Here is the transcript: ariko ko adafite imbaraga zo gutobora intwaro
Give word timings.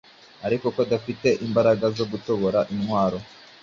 ariko 0.45 0.65
ko 0.73 0.79
adafite 0.87 1.27
imbaraga 1.45 1.85
zo 1.97 2.05
gutobora 2.11 2.59
intwaro 2.73 3.17